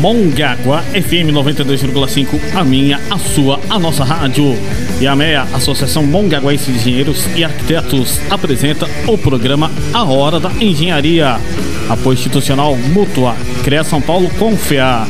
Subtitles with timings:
[0.00, 4.56] Mongaguá FM 92,5, a minha, a sua, a nossa rádio.
[4.98, 10.50] E a MEA, Associação Mongaguense de Engenheiros e Arquitetos, apresenta o programa A Hora da
[10.58, 11.38] Engenharia.
[11.86, 15.06] Apoio institucional Mútua, CREA São Paulo Confea,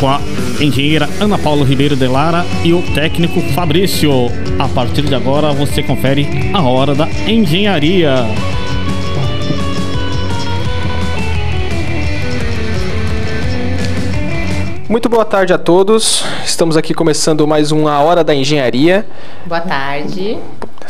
[0.00, 0.20] com a
[0.60, 4.26] engenheira Ana Paula Ribeiro de Lara e o técnico Fabrício.
[4.58, 8.26] A partir de agora você confere A Hora da Engenharia.
[14.92, 16.22] Muito boa tarde a todos.
[16.44, 19.06] Estamos aqui começando mais uma Hora da Engenharia.
[19.46, 20.38] Boa tarde.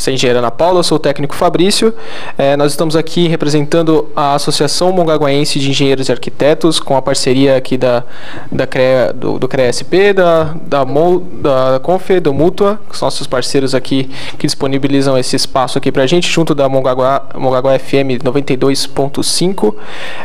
[0.09, 1.95] É a engenheira Ana Paula, eu sou o técnico Fabrício.
[2.37, 7.57] É, nós estamos aqui representando a Associação Mongaguaense de Engenheiros e Arquitetos, com a parceria
[7.57, 8.03] aqui da,
[8.51, 13.75] da CREA, do, do CREA-SP, da, da, da Confe, do Mútua, que são nossos parceiros
[13.75, 19.75] aqui que disponibilizam esse espaço aqui para a gente, junto da Mongaguá, Mongaguá FM 92.5.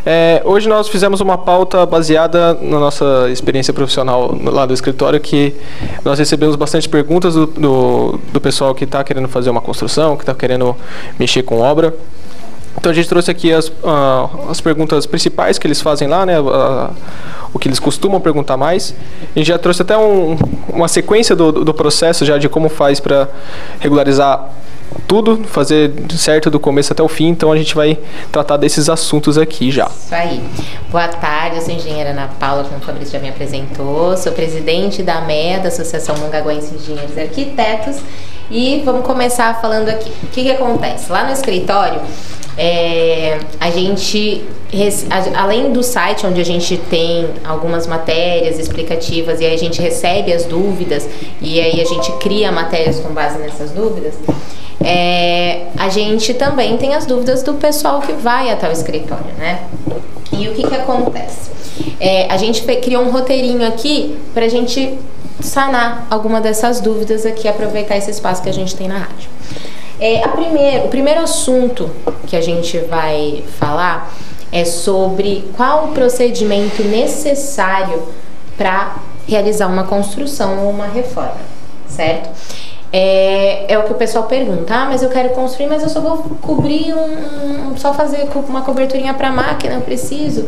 [0.05, 5.53] É, hoje nós fizemos uma pauta baseada na nossa experiência profissional lá do escritório, que
[6.03, 10.23] nós recebemos bastante perguntas do, do, do pessoal que está querendo fazer uma construção, que
[10.23, 10.75] está querendo
[11.19, 11.93] mexer com obra.
[12.79, 16.39] Então a gente trouxe aqui as, uh, as perguntas principais que eles fazem lá, né?
[16.39, 16.89] Uh,
[17.53, 18.95] o que eles costumam perguntar mais.
[19.35, 20.37] A gente já trouxe até um,
[20.69, 23.27] uma sequência do, do processo já de como faz para
[23.79, 24.49] regularizar
[25.07, 27.97] tudo, fazer certo do começo até o fim, então a gente vai
[28.31, 29.85] tratar desses assuntos aqui já.
[29.87, 30.41] Isso aí.
[30.89, 34.31] Boa tarde, eu sou a engenheira Ana Paula, como o Fabrício já me apresentou, sou
[34.31, 37.97] presidente da MEA, da Associação Mongaguense de Engenheiros e Arquitetos,
[38.49, 40.11] e vamos começar falando aqui.
[40.23, 41.11] O que, que acontece?
[41.11, 42.01] Lá no escritório,
[42.57, 44.43] é, a gente,
[45.35, 50.33] além do site onde a gente tem algumas matérias explicativas e aí a gente recebe
[50.33, 51.07] as dúvidas
[51.41, 54.15] e aí a gente cria matérias com base nessas dúvidas,
[54.83, 59.63] é, a gente também tem as dúvidas do pessoal que vai até o escritório, né?
[60.31, 61.51] E o que, que acontece?
[61.99, 64.97] É, a gente criou um roteirinho aqui para a gente
[65.39, 69.29] sanar alguma dessas dúvidas aqui, aproveitar esse espaço que a gente tem na rádio.
[69.99, 71.89] É, a primeiro, o primeiro assunto
[72.27, 74.13] que a gente vai falar
[74.51, 78.03] é sobre qual o procedimento necessário
[78.55, 78.95] para
[79.27, 81.37] realizar uma construção ou uma reforma,
[81.87, 82.29] certo?
[82.93, 85.99] É, é, o que o pessoal pergunta, ah, mas eu quero construir, mas eu só
[85.99, 90.47] vou cobrir um, um só fazer uma coberturinha para máquina, eu preciso.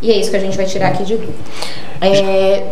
[0.00, 1.32] E é isso que a gente vai tirar aqui de dúvida.
[2.00, 2.64] É,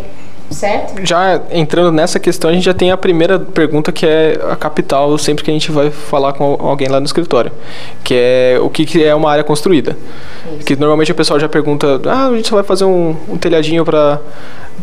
[0.51, 1.05] certo?
[1.07, 5.17] Já entrando nessa questão, a gente já tem a primeira pergunta que é a capital,
[5.19, 7.53] sempre que a gente vai falar com alguém lá no escritório,
[8.03, 9.97] que é o que é uma área construída.
[10.57, 10.67] Isso.
[10.67, 13.85] Que normalmente o pessoal já pergunta, ah, a gente só vai fazer um, um telhadinho
[13.85, 14.21] para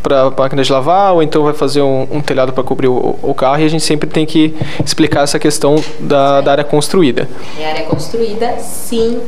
[0.01, 3.34] para máquina de lavar ou então vai fazer um, um telhado para cobrir o, o,
[3.34, 4.55] carro e a gente sempre tem que
[4.85, 7.28] explicar essa questão da, da área construída.
[7.59, 9.19] A área construída, sim.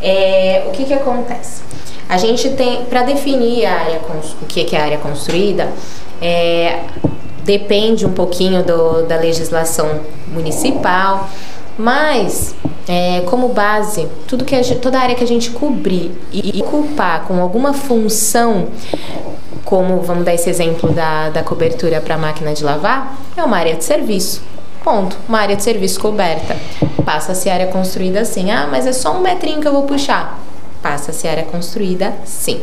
[0.00, 1.62] É, o que que acontece?
[2.12, 4.00] A gente tem, para definir a área,
[4.42, 5.72] o que é a área construída,
[6.20, 6.80] é,
[7.42, 9.88] depende um pouquinho do, da legislação
[10.28, 11.30] municipal,
[11.78, 12.54] mas
[12.86, 16.62] é, como base, tudo que a, toda a área que a gente cobrir e, e
[16.62, 18.68] culpar com alguma função,
[19.64, 23.56] como vamos dar esse exemplo da, da cobertura para a máquina de lavar, é uma
[23.56, 24.42] área de serviço.
[24.84, 25.16] Ponto.
[25.26, 26.58] Uma área de serviço coberta.
[27.06, 28.50] Passa-se área construída assim.
[28.50, 30.51] Ah, mas é só um metrinho que eu vou puxar
[30.82, 32.60] passa a ser área construída, sim.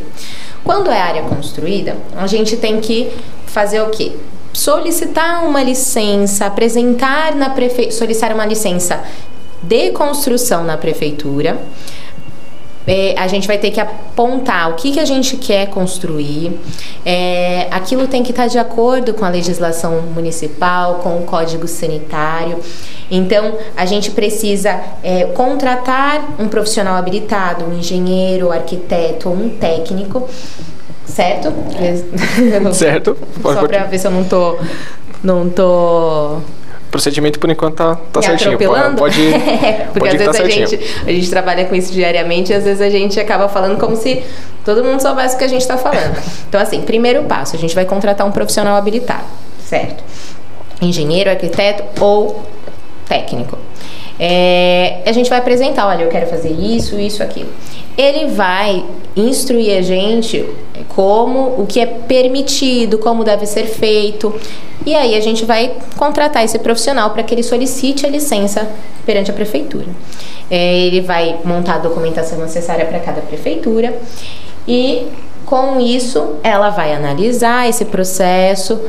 [0.62, 3.10] Quando é área construída, a gente tem que
[3.46, 4.12] fazer o quê?
[4.52, 9.02] Solicitar uma licença, apresentar na prefeitura, solicitar uma licença
[9.62, 11.58] de construção na prefeitura
[12.86, 16.58] é, a gente vai ter que apontar o que, que a gente quer construir.
[17.04, 22.58] É, aquilo tem que estar de acordo com a legislação municipal, com o código sanitário.
[23.10, 30.28] Então, a gente precisa é, contratar um profissional habilitado, um engenheiro, arquiteto ou um técnico,
[31.04, 31.52] certo?
[32.72, 33.16] Certo.
[33.42, 34.56] Só para ver se eu não tô,
[35.22, 36.38] não tô
[36.90, 38.54] procedimento por enquanto tá, tá certinho.
[38.54, 38.96] Atropelando?
[38.96, 39.20] Pode,
[39.92, 42.64] Porque pode às vezes tá a gente, a gente trabalha com isso diariamente e às
[42.64, 44.22] vezes a gente acaba falando como se
[44.64, 46.20] todo mundo soubesse o que a gente está falando.
[46.48, 49.24] Então, assim, primeiro passo, a gente vai contratar um profissional habilitado,
[49.64, 50.02] certo?
[50.82, 52.42] Engenheiro, arquiteto ou
[53.10, 53.58] técnico.
[54.20, 57.50] É, a gente vai apresentar, olha, eu quero fazer isso, isso, aquilo.
[57.98, 58.84] Ele vai
[59.16, 60.46] instruir a gente
[60.88, 64.32] como o que é permitido, como deve ser feito.
[64.86, 68.70] E aí a gente vai contratar esse profissional para que ele solicite a licença
[69.04, 69.88] perante a prefeitura.
[70.48, 73.98] É, ele vai montar a documentação necessária para cada prefeitura
[74.68, 75.06] e
[75.44, 78.80] com isso ela vai analisar esse processo,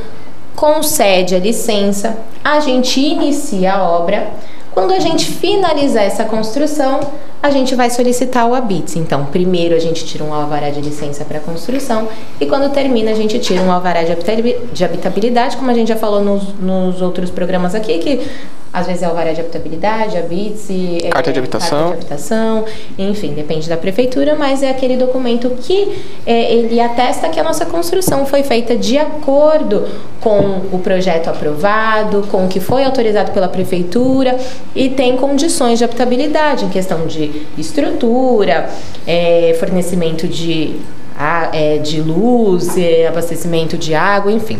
[0.54, 4.30] concede a licença, a gente inicia a obra.
[4.72, 7.00] Quando a gente finalizar essa construção,
[7.42, 8.96] a gente vai solicitar o ABITS.
[8.96, 12.08] Então, primeiro a gente tira um alvará de licença para construção
[12.40, 16.22] e quando termina a gente tira um alvará de habitabilidade, como a gente já falou
[16.22, 18.20] nos, nos outros programas aqui, que
[18.72, 21.78] às vezes é alvará de habitabilidade, habite é, carta de habitação.
[21.78, 22.64] Carta de habitação,
[22.96, 27.66] enfim, depende da prefeitura, mas é aquele documento que é, ele atesta que a nossa
[27.66, 29.86] construção foi feita de acordo
[30.20, 34.38] com o projeto aprovado, com o que foi autorizado pela prefeitura
[34.74, 38.70] e tem condições de habitabilidade em questão de estrutura,
[39.06, 40.76] é, fornecimento de,
[41.52, 44.58] é, de luz, é, abastecimento de água, enfim.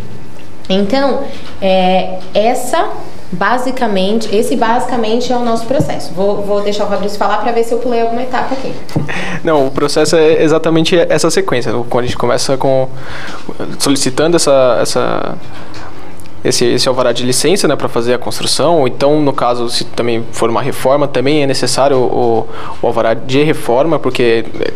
[0.69, 1.25] Então,
[1.61, 2.91] é, essa
[3.33, 6.13] Basicamente, esse basicamente é o nosso processo.
[6.13, 8.73] Vou, vou deixar o Fabrício falar para ver se eu pulei alguma etapa aqui.
[9.43, 11.73] Não, o processo é exatamente essa sequência.
[11.89, 12.89] Quando a gente começa com
[13.79, 15.39] solicitando essa, essa
[16.45, 19.85] esse, esse alvará de licença né, para fazer a construção, ou então, no caso, se
[19.85, 22.49] também for uma reforma, também é necessário o,
[22.81, 24.73] o alvará de reforma, porque é,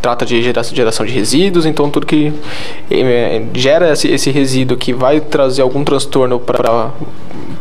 [0.00, 2.32] trata de geração, geração de resíduos, então tudo que
[2.90, 6.92] é, gera esse, esse resíduo que vai trazer algum transtorno para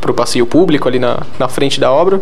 [0.08, 2.22] o passeio público ali na, na frente da obra,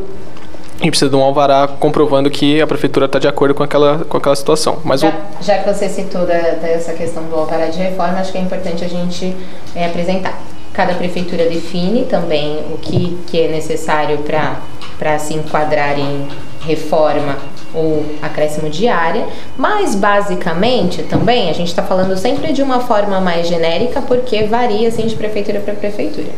[0.80, 4.00] a gente precisa de um alvará comprovando que a prefeitura está de acordo com aquela,
[4.00, 4.80] com aquela situação.
[4.84, 5.44] Mas já, o...
[5.44, 8.84] já que você citou da, dessa questão do alvará de reforma, acho que é importante
[8.84, 9.36] a gente
[9.74, 10.38] é, apresentar.
[10.76, 14.20] Cada prefeitura define também o que, que é necessário
[15.00, 16.28] para se enquadrar em
[16.66, 17.38] reforma
[17.74, 19.26] ou acréscimo de área,
[19.58, 24.88] mas basicamente também a gente está falando sempre de uma forma mais genérica porque varia
[24.88, 26.30] assim de prefeitura para prefeitura.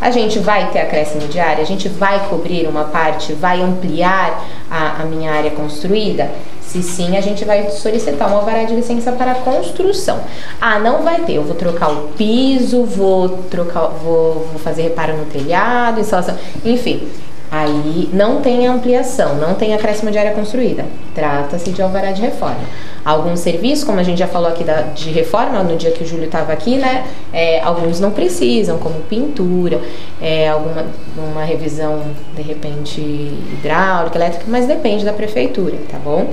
[0.00, 4.44] A gente vai ter acréscimo de área, a gente vai cobrir uma parte, vai ampliar
[4.70, 6.30] a, a minha área construída?
[6.66, 10.20] Se sim, a gente vai solicitar uma alvará de licença para construção.
[10.60, 11.34] Ah, não vai ter.
[11.34, 17.08] Eu vou trocar o piso, vou trocar, vou, vou fazer reparo no telhado, instalação, enfim.
[17.56, 20.84] Aí não tem ampliação, não tem acréscimo de área construída.
[21.14, 22.58] Trata-se de alvará de reforma.
[23.04, 26.06] Alguns serviços, como a gente já falou aqui da, de reforma, no dia que o
[26.06, 27.06] Júlio estava aqui, né?
[27.32, 29.80] É, alguns não precisam, como pintura,
[30.20, 30.84] é, alguma
[31.16, 32.02] uma revisão,
[32.34, 36.26] de repente, hidráulica, elétrica, mas depende da prefeitura, tá bom?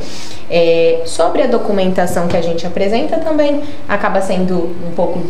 [0.50, 5.22] É, sobre a documentação que a gente apresenta também acaba sendo um pouco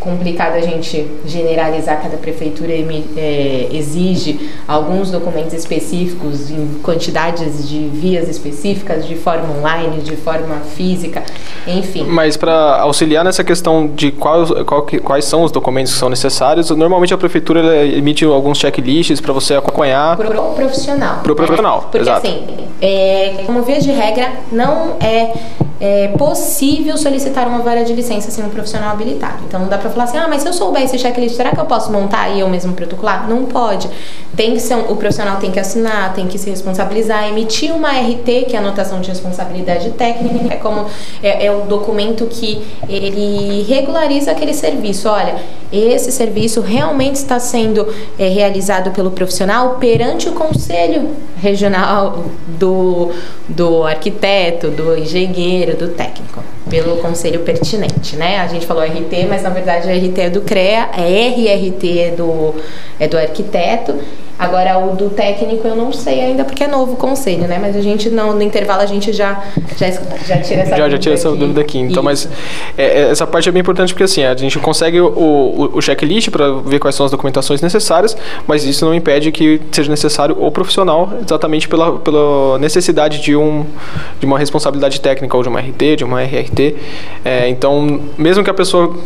[0.00, 8.28] complicado a gente generalizar, cada prefeitura é, exige alguns documentos específicos em quantidades de vias
[8.28, 11.22] específicas, de forma online, de forma física,
[11.66, 12.04] enfim.
[12.04, 16.70] Mas para auxiliar nessa questão de qual, qual quais são os documentos que são necessários,
[16.70, 20.16] normalmente a prefeitura emite alguns checklists para você acompanhar.
[20.16, 21.20] Para o profissional.
[21.22, 21.82] Para o profissional, né?
[21.82, 22.26] Porque exato.
[22.26, 22.46] assim,
[22.80, 25.32] é, como via de regra, não é
[25.80, 29.42] é possível solicitar uma vara de licença sem um profissional habilitado.
[29.48, 31.60] Então não dá para falar assim, ah, mas se eu souber esse checklist, será que
[31.60, 33.26] eu posso montar e eu mesmo protocolar?
[33.26, 33.88] Não pode.
[34.36, 37.90] Tem que ser um, o profissional tem que assinar, tem que se responsabilizar, emitir uma
[37.92, 40.84] RT, que é a anotação de responsabilidade técnica, é como
[41.22, 45.08] é, é o documento que ele regulariza aquele serviço.
[45.08, 45.36] Olha,
[45.72, 47.88] esse serviço realmente está sendo
[48.18, 51.10] é, realizado pelo profissional perante o conselho
[51.40, 52.24] regional
[52.58, 53.12] do,
[53.50, 58.38] do arquiteto, do engenheiro, do técnico, pelo conselho pertinente, né?
[58.38, 62.10] A gente falou RT, mas na verdade o RT é do CREA, é RRT é
[62.12, 62.54] do,
[62.98, 63.98] é do arquiteto
[64.40, 67.58] Agora, o do técnico eu não sei ainda, porque é novo o conselho, né?
[67.60, 69.44] Mas a gente, não, no intervalo, a gente já,
[69.76, 70.90] já, já tira essa já, dúvida.
[70.90, 71.38] Já tira essa aqui.
[71.38, 71.78] dúvida aqui.
[71.78, 72.28] Então, Isso.
[72.28, 72.28] mas
[72.78, 75.82] é, é, essa parte é bem importante porque, assim, a gente consegue o, o, o
[75.82, 78.16] checklist para ver quais são as documentações necessárias,
[78.46, 83.66] mas isso não impede que seja necessário o profissional, exatamente pela, pela necessidade de, um,
[84.18, 86.76] de uma responsabilidade técnica ou de uma RT, de uma RRT.
[87.22, 88.96] É, então, mesmo que a pessoa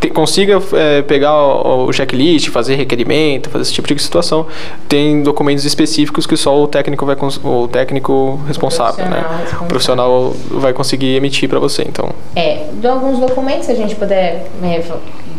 [0.00, 4.46] te, consiga é, pegar o, o, checklist, fazer requerimento, fazer esse tipo de situação,
[4.88, 9.16] tem documentos específicos que só o técnico vai o técnico responsável, o né?
[9.16, 9.66] Responsável.
[9.66, 12.10] O profissional vai conseguir emitir para você, então.
[12.34, 14.82] É, de alguns documentos, se a gente puder, né,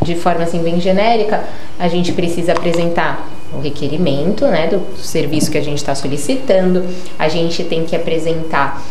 [0.03, 1.43] de forma assim bem genérica,
[1.77, 6.85] a gente precisa apresentar o requerimento, né, do serviço que a gente está solicitando.
[7.17, 8.81] A gente tem que apresentar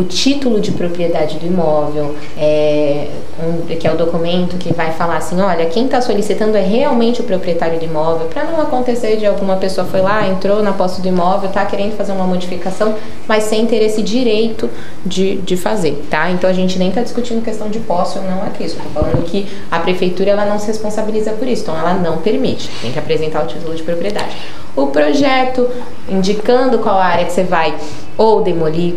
[0.00, 5.18] o título de propriedade do imóvel, é, um, que é o documento que vai falar
[5.18, 9.26] assim, olha, quem está solicitando é realmente o proprietário do imóvel, para não acontecer de
[9.26, 12.94] alguma pessoa foi lá, entrou na posse do imóvel, está querendo fazer uma modificação,
[13.28, 14.70] mas sem ter esse direito
[15.04, 16.30] de, de fazer, tá?
[16.30, 19.22] Então a gente nem está discutindo questão de posse ou não aqui, só estou falando
[19.24, 22.98] que a prefeitura ela não se responsabiliza por isso, então ela não permite, tem que
[22.98, 24.34] apresentar o título de propriedade.
[24.74, 25.68] O projeto
[26.08, 27.74] indicando qual área que você vai
[28.16, 28.94] ou demolir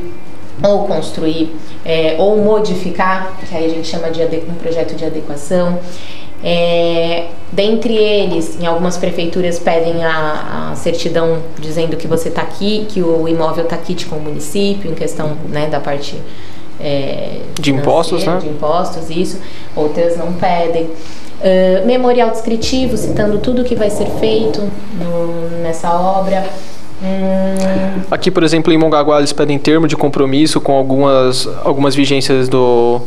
[0.61, 1.55] ou construir,
[1.85, 5.79] é, ou modificar, que aí a gente chama de um projeto de adequação.
[6.45, 12.85] É, dentre eles, em algumas prefeituras pedem a, a certidão dizendo que você está aqui,
[12.89, 16.19] que o imóvel está aqui com o município, em questão né, da parte
[16.79, 18.39] é, de impostos, né?
[18.41, 19.39] De impostos, isso.
[19.75, 20.83] Outras não pedem.
[20.83, 24.61] Uh, memorial descritivo, citando tudo o que vai ser feito
[24.97, 26.45] no, nessa obra.
[28.09, 33.01] Aqui, por exemplo, em Mongaguá, eles pedem termo de compromisso com algumas, algumas vigências do,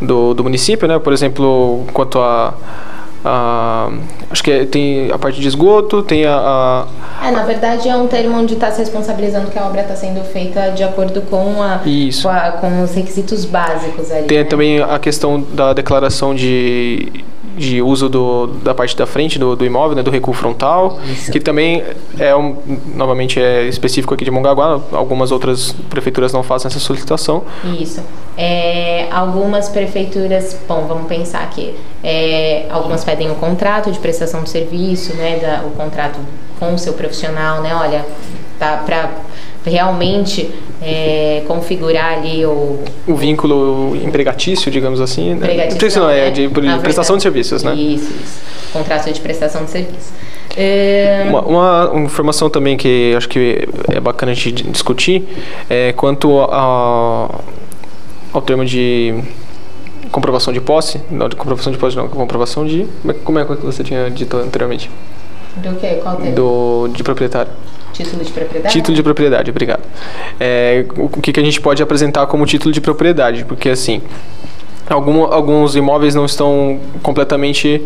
[0.00, 0.98] do, do município, né?
[0.98, 2.54] Por exemplo, quanto a
[3.24, 3.90] a,
[4.30, 7.26] acho que é, tem a parte de esgoto, tem a, a...
[7.26, 10.22] É, na verdade é um termo onde está se responsabilizando que a obra está sendo
[10.24, 11.80] feita de acordo com, a.
[12.22, 14.26] Com, a, com os requisitos básicos ali.
[14.26, 14.44] Tem né?
[14.44, 17.24] também a questão da declaração de
[17.58, 21.30] de uso do, da parte da frente do, do imóvel, né, do recuo frontal, Isso.
[21.32, 21.82] que também
[22.18, 22.56] é, um,
[22.94, 27.42] novamente, é específico aqui de Mongaguá, algumas outras prefeituras não fazem essa solicitação.
[27.78, 28.02] Isso.
[28.36, 34.42] É, algumas prefeituras, bom, vamos pensar aqui, é, algumas pedem o um contrato de prestação
[34.44, 36.18] de serviço, né, da, o contrato
[36.58, 38.06] com o seu profissional, né, olha,
[38.58, 39.10] tá para
[39.68, 40.50] realmente
[40.82, 42.78] é, configurar ali o...
[43.06, 45.30] O vínculo empregatício, digamos assim.
[45.30, 45.36] Né?
[45.36, 47.74] Empregatício não, é, de, de prestação de serviços, né?
[47.74, 48.40] Isso, isso.
[48.72, 50.12] Contrato de prestação de serviço.
[50.56, 51.26] É...
[51.28, 51.42] Uma,
[51.92, 55.24] uma, informação também que acho que é bacana a gente discutir
[55.68, 57.30] é quanto a,
[58.32, 59.22] ao termo de
[60.10, 62.86] comprovação de posse, não de comprovação de posse não, comprovação de
[63.24, 64.90] como é que você tinha dito anteriormente?
[65.56, 65.94] Do que?
[65.96, 66.34] Qual termo?
[66.34, 67.52] Do de proprietário.
[67.92, 68.72] Título de propriedade?
[68.72, 69.82] Título de propriedade, obrigado.
[70.38, 73.44] É, o que, que a gente pode apresentar como título de propriedade?
[73.44, 74.02] Porque assim,
[74.88, 77.82] Algum, alguns imóveis não estão completamente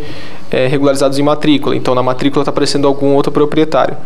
[0.53, 3.97] é, regularizados em matrícula, então na matrícula está aparecendo algum outro proprietário.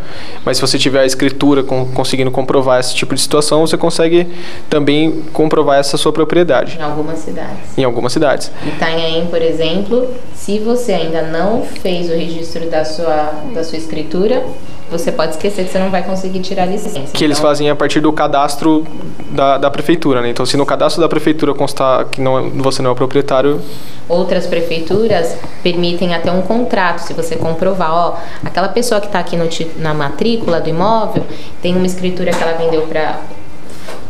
[0.45, 4.27] Mas se você tiver a escritura com, conseguindo comprovar esse tipo de situação, você consegue
[4.69, 6.77] também comprovar essa sua propriedade.
[6.79, 7.77] Em algumas cidades.
[7.77, 8.51] Em algumas cidades.
[8.65, 14.43] Itanhaém, por exemplo, se você ainda não fez o registro da sua, da sua escritura,
[14.89, 16.91] você pode esquecer que você não vai conseguir tirar a licença.
[16.91, 17.21] Que então...
[17.21, 18.85] eles fazem a partir do cadastro
[19.31, 20.29] da, da prefeitura, né?
[20.29, 23.59] Então, se no cadastro da prefeitura constar que não, você não é o proprietário...
[24.07, 29.35] Outras prefeituras permitem até um contrato, se você comprovar, ó, aquela pessoa que está aqui
[29.35, 31.23] no, na matrícula do imóvel
[31.61, 33.19] tem uma escritura que ela vendeu para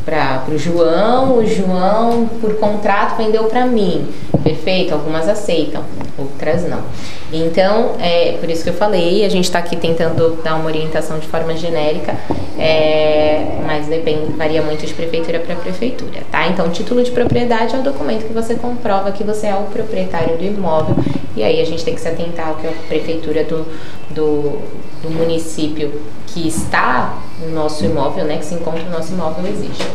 [0.08, 4.08] para o João, o João, por contrato, vendeu para mim.
[4.42, 4.94] Perfeito?
[4.94, 5.84] Algumas aceitam,
[6.18, 6.80] outras não.
[7.34, 11.20] Então, é por isso que eu falei, a gente está aqui tentando dar uma orientação
[11.20, 12.16] de forma genérica,
[12.58, 16.48] é, mas depende, varia muito de prefeitura para prefeitura, tá?
[16.48, 20.38] Então, título de propriedade é o documento que você comprova que você é o proprietário
[20.38, 20.96] do imóvel,
[21.36, 23.68] e aí a gente tem que se atentar ao que a prefeitura do,
[24.18, 24.60] do,
[25.02, 29.86] do município que está no nosso imóvel, né, que se encontra no nosso imóvel, existe.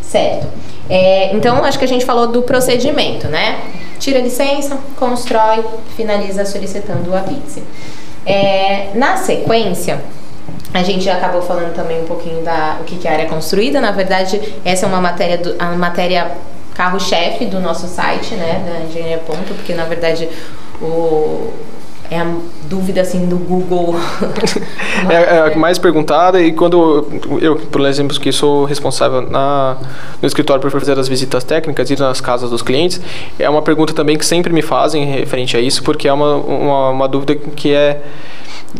[0.00, 0.46] Certo.
[0.88, 3.60] É, então, acho que a gente falou do procedimento, né?
[3.98, 5.64] Tira a licença, constrói,
[5.96, 7.62] finaliza solicitando o ABITSE.
[8.24, 10.00] É, na sequência,
[10.72, 13.80] a gente já acabou falando também um pouquinho da o que é área construída.
[13.80, 16.30] Na verdade, essa é uma matéria, do, a matéria
[16.74, 20.28] carro-chefe do nosso site, né, da Engenharia Ponto, porque na verdade
[20.82, 21.52] o
[22.10, 22.34] é a
[22.68, 23.96] dúvida assim do Google.
[25.08, 27.06] é, é, a mais perguntada e quando
[27.40, 29.76] eu, por exemplo, que sou responsável na,
[30.20, 33.00] no escritório por fazer as visitas técnicas e nas casas dos clientes,
[33.38, 36.90] é uma pergunta também que sempre me fazem referente a isso, porque é uma, uma,
[36.90, 38.00] uma dúvida que é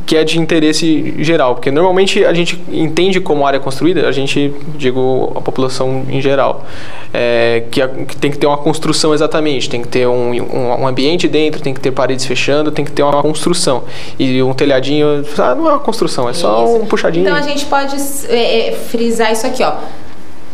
[0.06, 4.52] que é de interesse geral, porque normalmente a gente entende como área construída, a gente,
[4.76, 6.66] digo, a população em geral,
[7.12, 10.82] é, que, a, que, tem que ter uma construção exatamente, tem que ter um, um,
[10.82, 13.84] um, ambiente dentro, tem que ter paredes fechando, tem que ter uma construção.
[14.18, 16.76] E um telhadinho, ah, não é uma construção, é só isso.
[16.76, 17.24] um puxadinho.
[17.24, 17.96] Então a gente pode
[18.28, 19.76] é, é, frisar isso aqui, ó.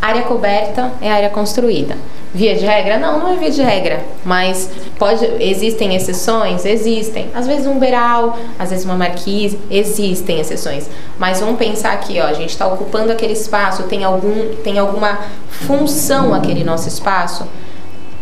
[0.01, 1.97] Área coberta é área construída.
[2.33, 2.97] Via de regra?
[2.97, 4.05] Não, não é via de regra.
[4.25, 6.65] Mas pode, existem exceções?
[6.65, 7.29] Existem.
[7.35, 10.89] Às vezes um beiral, às vezes uma marquise, existem exceções.
[11.19, 15.19] Mas vamos pensar aqui, ó, a gente está ocupando aquele espaço, tem, algum, tem alguma
[15.49, 17.45] função aquele nosso espaço?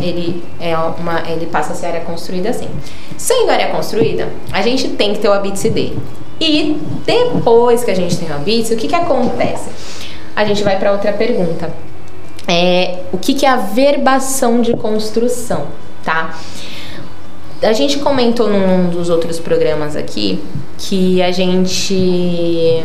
[0.01, 2.69] Ele, é uma, ele passa a ser área construída assim.
[3.17, 5.95] Sendo área construída, a gente tem que ter o ABITCD.
[6.41, 9.71] E depois que a gente tem o ABITC, o que, que acontece?
[10.37, 11.69] A gente vai para outra pergunta
[12.49, 15.67] é, o que, que é a verbação de construção,
[16.03, 16.41] tá?
[17.63, 20.43] A gente comentou num dos outros programas aqui
[20.79, 22.83] que a gente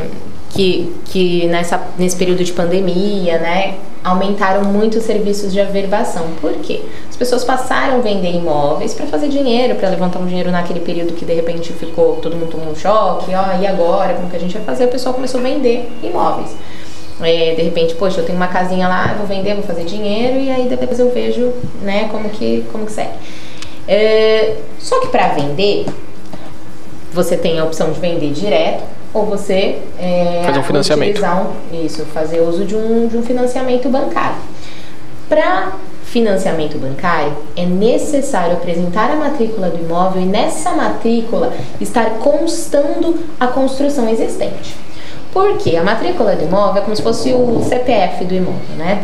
[0.53, 6.27] que, que nessa, nesse período de pandemia, né, aumentaram muito os serviços de averbação.
[6.39, 6.81] Por quê?
[7.10, 11.13] As pessoas passaram a vender imóveis para fazer dinheiro, para levantar um dinheiro naquele período
[11.13, 14.39] que de repente ficou todo mundo tomou um choque, ó, e agora, como que a
[14.39, 14.86] gente vai fazer?
[14.86, 16.55] O pessoal começou a vender imóveis.
[17.22, 20.51] É, de repente, poxa, eu tenho uma casinha lá, vou vender, vou fazer dinheiro e
[20.51, 23.13] aí depois eu vejo, né, como que, como que segue.
[23.88, 25.86] É, só que para vender,
[27.12, 28.83] você tem a opção de vender direto
[29.13, 31.22] ou você é, fazer um financiamento.
[31.24, 34.38] Um, isso, fazer uso de um, de um financiamento bancário.
[35.29, 43.20] Para financiamento bancário, é necessário apresentar a matrícula do imóvel e nessa matrícula estar constando
[43.39, 44.75] a construção existente.
[45.32, 49.03] Porque a matrícula do imóvel é como se fosse o CPF do imóvel, né?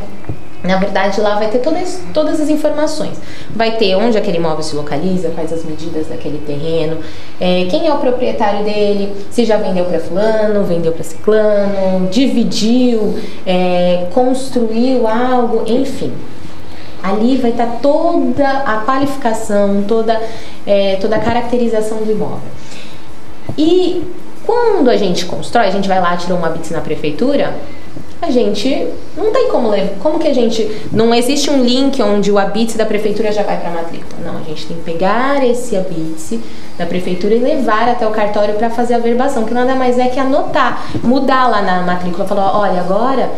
[0.62, 3.18] Na verdade, lá vai ter todas, todas as informações.
[3.56, 6.98] Vai ter onde aquele imóvel se localiza, quais as medidas daquele terreno,
[7.40, 13.18] é, quem é o proprietário dele, se já vendeu para fulano, vendeu para ciclano, dividiu,
[13.46, 16.12] é, construiu algo, enfim.
[17.02, 20.22] Ali vai estar tá toda a qualificação, toda,
[20.68, 22.50] é, toda a caracterização do imóvel.
[23.58, 24.04] E
[24.46, 27.54] quando a gente constrói, a gente vai lá, tirou uma BITS na prefeitura,
[28.22, 29.96] a gente não tem como levar.
[30.02, 30.70] Como que a gente.
[30.92, 34.22] Não existe um link onde o habite da prefeitura já vai para a matrícula.
[34.26, 36.40] Não, a gente tem que pegar esse habite
[36.78, 40.08] da prefeitura e levar até o cartório para fazer a verbação, que nada mais é
[40.08, 43.30] que anotar, mudar lá na matrícula, falar: olha, agora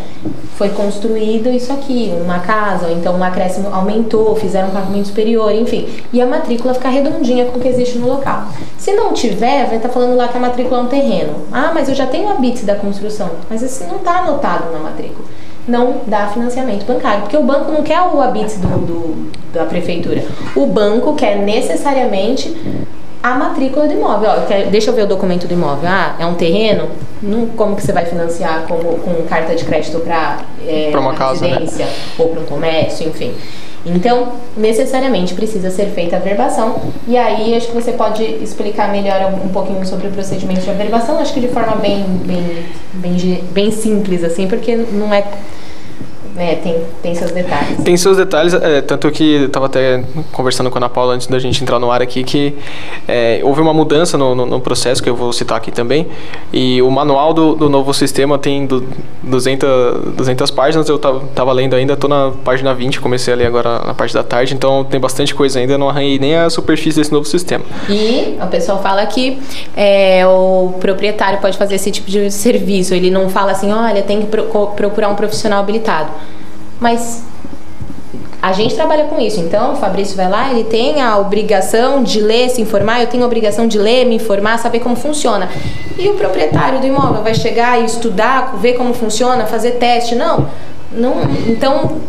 [0.62, 5.52] foi construído isso aqui, uma casa, ou então um acréscimo aumentou, fizeram um pavimento superior,
[5.52, 5.90] enfim.
[6.14, 8.46] E a matrícula ficar redondinha com o que existe no local.
[8.78, 11.34] Se não tiver, vai estar tá falando lá que a matrícula é um terreno.
[11.52, 13.30] Ah, mas eu já tenho o habite da construção.
[13.50, 15.28] Mas esse não está anotado na matrícula.
[15.68, 20.24] Não dá financiamento bancário, porque o banco não quer o habite do, do, da prefeitura.
[20.56, 22.56] O banco quer necessariamente
[23.22, 24.30] a matrícula do imóvel.
[24.32, 25.88] Ó, quero, deixa eu ver o documento do imóvel.
[25.88, 26.90] Ah, é um terreno?
[27.22, 31.86] Não, como que você vai financiar como, com carta de crédito para é, uma residência
[31.86, 31.92] né?
[32.18, 33.34] ou para um comércio, enfim.
[33.86, 36.80] Então, necessariamente precisa ser feita a verbação.
[37.08, 41.18] E aí, acho que você pode explicar melhor um, pouquinho sobre o procedimento de averbação.
[41.20, 45.24] Acho que de forma bem, bem, bem, bem simples, assim, porque não é
[46.38, 47.84] é, tem, tem seus detalhes.
[47.84, 51.28] Tem seus detalhes, é, tanto que eu estava até conversando com a Ana Paula antes
[51.28, 52.56] da gente entrar no ar aqui, que
[53.08, 56.08] é, houve uma mudança no, no, no, processo, que eu vou citar aqui também,
[56.54, 58.86] e o manual do, do novo sistema tem do,
[59.24, 63.80] 200, 200 páginas, eu estava lendo ainda, estou na página 20, comecei a ler agora
[63.86, 67.12] na parte da tarde, então tem bastante coisa ainda, não arranhei nem a superfície desse
[67.12, 67.64] novo sistema.
[67.90, 69.38] E o pessoal fala que
[69.76, 74.22] é, o proprietário pode fazer esse tipo de serviço, ele não fala assim, olha, tem
[74.22, 76.10] que procurar um profissional habilitado
[76.82, 77.24] mas
[78.42, 79.40] a gente trabalha com isso.
[79.40, 83.24] Então, o Fabrício vai lá, ele tem a obrigação de ler, se informar, eu tenho
[83.24, 85.48] a obrigação de ler, me informar, saber como funciona.
[85.96, 90.16] E o proprietário do imóvel vai chegar e estudar, ver como funciona, fazer teste?
[90.16, 90.48] Não.
[90.92, 92.00] não então,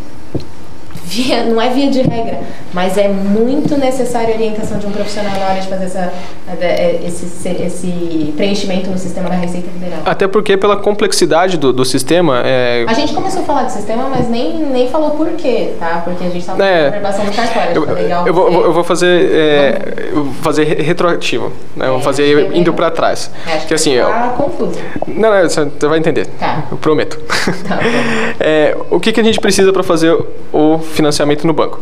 [1.12, 2.40] via, não é via de regra,
[2.72, 6.12] mas é muito necessária a orientação de um profissional na hora de fazer essa,
[6.60, 10.00] é, esse, esse preenchimento no sistema da Receita Federal.
[10.04, 12.42] Até porque pela complexidade do, do sistema...
[12.44, 12.84] É...
[12.88, 16.02] A gente começou a falar do sistema, mas nem, nem falou por quê, tá?
[16.04, 18.84] Porque a gente estava é, com a do cartório, eu, legal eu, vou, eu vou
[18.84, 21.86] fazer, é, eu vou fazer retroativo, né?
[21.86, 23.30] Eu vou é, fazer indo para trás.
[23.46, 24.78] É, acho que assim, tá eu, confuso.
[25.06, 26.26] Não, não, você vai entender.
[26.38, 26.64] Tá.
[26.70, 27.20] Eu prometo.
[27.62, 27.78] Tá,
[28.40, 30.16] é, o que, que a gente precisa para fazer
[30.52, 31.80] o financiamento no banco.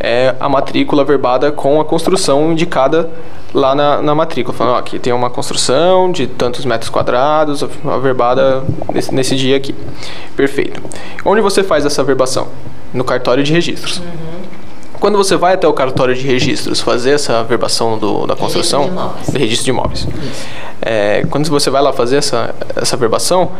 [0.00, 3.10] É a matrícula verbada com a construção indicada
[3.52, 4.56] lá na, na matrícula.
[4.56, 9.56] Falando, ó, aqui tem uma construção de tantos metros quadrados, a verbada nesse, nesse dia
[9.56, 9.74] aqui.
[10.34, 10.82] Perfeito.
[11.24, 12.48] Onde você faz essa verbação?
[12.92, 13.98] No cartório de registros.
[13.98, 14.41] Uhum.
[15.02, 19.32] Quando você vai até o cartório de registros fazer essa verbação do, da construção, registro
[19.32, 20.08] de, registro de imóveis,
[20.80, 23.50] é, quando você vai lá fazer essa, essa verbação,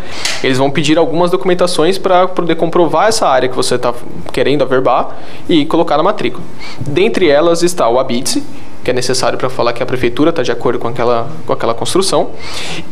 [0.45, 3.93] eles vão pedir algumas documentações para poder comprovar essa área que você está
[4.33, 6.45] querendo averbar e colocar na matrícula.
[6.79, 8.45] Dentre elas está o ABITSE,
[8.85, 11.75] que é necessário para falar que a prefeitura está de acordo com aquela, com aquela
[11.75, 12.31] construção,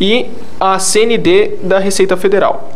[0.01, 2.69] e a CND da Receita Federal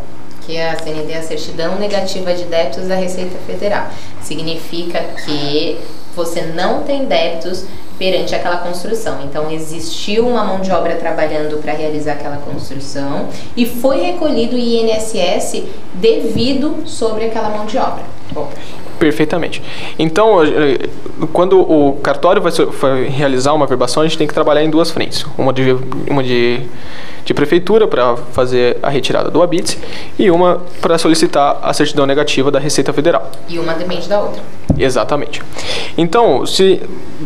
[0.45, 3.87] que é a CND, a certidão negativa de débitos da Receita Federal.
[4.21, 5.77] Significa que
[6.15, 7.65] você não tem débitos
[7.97, 9.19] perante aquela construção.
[9.23, 14.59] Então existiu uma mão de obra trabalhando para realizar aquela construção e foi recolhido o
[14.59, 18.03] INSS devido sobre aquela mão de obra.
[18.31, 18.49] Bom.
[18.99, 19.61] Perfeitamente.
[19.99, 20.89] Então, eh,
[21.33, 24.89] quando o cartório vai, vai realizar uma verbação, a gente tem que trabalhar em duas
[24.89, 25.25] frentes.
[25.37, 25.77] Uma de,
[26.09, 26.61] uma de
[27.25, 29.77] de prefeitura para fazer a retirada do habite
[30.17, 33.31] e uma para solicitar a certidão negativa da Receita Federal.
[33.49, 34.41] E uma depende da outra.
[34.77, 35.41] Exatamente.
[35.97, 36.81] Então, se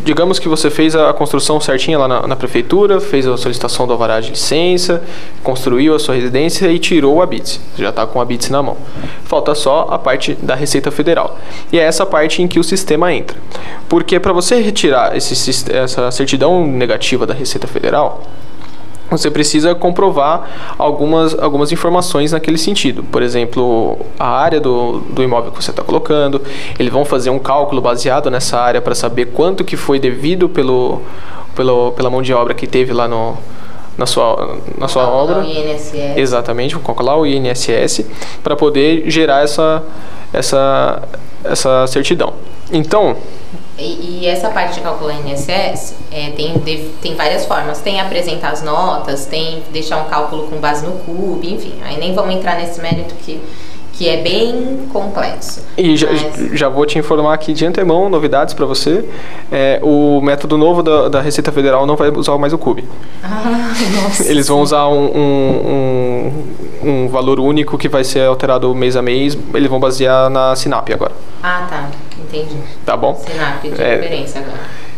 [0.06, 3.94] digamos que você fez a construção certinha lá na, na prefeitura, fez a solicitação do
[3.94, 5.04] alvará de licença,
[5.44, 8.78] construiu a sua residência e tirou o habite, já está com o habite na mão.
[9.26, 11.38] Falta só a parte da Receita Federal.
[11.72, 13.38] E é essa parte em que o sistema entra.
[13.90, 18.24] Porque para você retirar esse, essa certidão negativa da Receita Federal,
[19.10, 23.04] você precisa comprovar algumas, algumas informações naquele sentido.
[23.04, 26.41] Por exemplo, a área do, do imóvel que você está colocando,
[26.78, 31.02] eles vão fazer um cálculo baseado nessa área para saber quanto que foi devido pelo,
[31.56, 33.38] pelo, pela mão de obra que teve lá no,
[33.98, 35.39] na sua, na sua obra.
[35.39, 35.93] O INSS.
[36.15, 38.06] Exatamente, vou calcular o INSS
[38.41, 39.84] para poder gerar essa,
[40.32, 41.04] essa,
[41.43, 42.34] essa certidão.
[42.72, 43.17] Então,
[43.80, 46.54] e, e, essa parte de calcular INSS é, tem,
[47.02, 47.80] tem várias formas.
[47.80, 51.74] Tem apresentar as notas, tem deixar um cálculo com base no CUB, enfim.
[51.84, 53.42] Aí nem vamos entrar nesse mérito que
[54.00, 55.62] que é bem complexo.
[55.78, 56.08] E já,
[56.54, 59.04] já vou te informar aqui de antemão, novidades para você.
[59.52, 62.88] É, o método novo da, da, Receita Federal não vai usar mais o CUB.
[63.22, 64.26] Ah, nossa.
[64.26, 66.34] Eles vão usar um, um,
[66.82, 69.38] um, um, valor único que vai ser alterado mês a mês.
[69.54, 71.12] Eles vão basear na Sinap agora.
[71.44, 71.89] Ah, tá.
[72.19, 72.55] Entendi.
[72.86, 73.15] Tá bom?
[73.15, 74.89] Sinap de é, referência agora.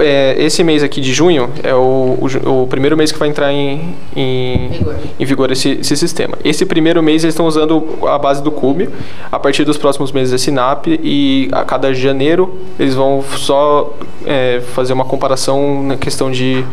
[0.00, 3.52] É, esse mês aqui de junho é o, o, o primeiro mês que vai entrar
[3.52, 6.38] em, em vigor, em vigor esse, esse, sistema.
[6.44, 8.88] Esse primeiro mês eles estão usando a base do Cube,
[9.30, 13.92] a partir dos próximos meses é Sinap e a cada janeiro eles vão só
[14.24, 16.64] é, fazer uma comparação na questão de,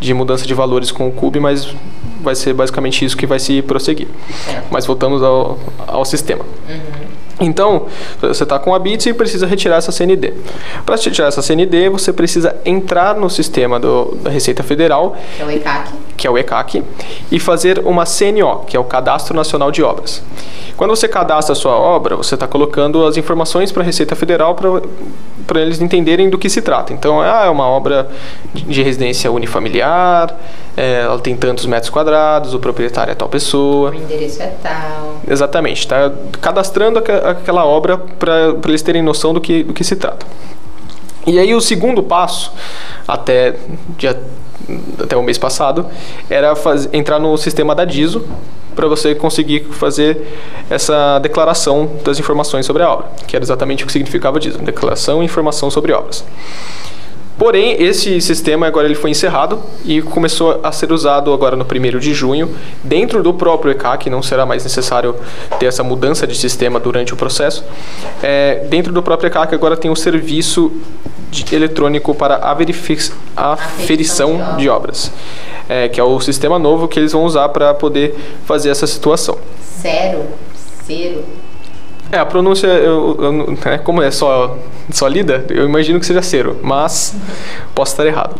[0.00, 1.74] de mudança de valores com o Cube, mas
[2.22, 4.08] vai ser basicamente isso que vai se prosseguir.
[4.70, 6.44] Mas voltamos ao, ao sistema.
[6.66, 6.80] Uhum.
[7.40, 7.86] Então,
[8.20, 10.34] você está com a BITS e precisa retirar essa CND.
[10.84, 15.50] Para retirar essa CND, você precisa entrar no sistema do, da Receita Federal, é o
[15.50, 16.84] ECAC, que é o ECAC
[17.30, 20.22] e fazer uma CNO, que é o Cadastro Nacional de Obras.
[20.76, 24.54] Quando você cadastra a sua obra, você está colocando as informações para a Receita Federal
[25.46, 26.92] para eles entenderem do que se trata.
[26.92, 28.08] Então, ah, é uma obra
[28.52, 30.34] de, residência unifamiliar,
[30.76, 33.90] é, ela tem tantos metros quadrados, o proprietário é tal pessoa.
[33.90, 35.16] O endereço é tal.
[35.28, 40.26] Exatamente, está cadastrando aquela obra para eles terem noção do que, do que se trata.
[41.28, 42.50] E aí o segundo passo,
[43.06, 43.54] até,
[43.98, 44.18] dia,
[44.98, 45.86] até o mês passado,
[46.30, 48.26] era faz, entrar no sistema da DISO
[48.74, 50.26] para você conseguir fazer
[50.70, 55.22] essa declaração das informações sobre a obra, que era exatamente o que significava DISO, declaração
[55.22, 56.24] e informação sobre obras.
[57.38, 61.98] Porém, esse sistema agora ele foi encerrado e começou a ser usado agora no 1
[62.00, 65.14] de junho, dentro do próprio ECAC, não será mais necessário
[65.60, 67.64] ter essa mudança de sistema durante o processo.
[68.20, 70.72] É, dentro do próprio ECAC agora tem um serviço
[71.30, 75.12] de, eletrônico para a aferição de obras,
[75.68, 79.38] é, que é o sistema novo que eles vão usar para poder fazer essa situação.
[79.80, 80.26] Zero,
[80.84, 81.24] zero.
[82.10, 84.56] É, a pronúncia, eu, eu, né, como é só,
[84.90, 87.14] só lida, eu imagino que seja cero, mas
[87.74, 88.34] posso estar errado.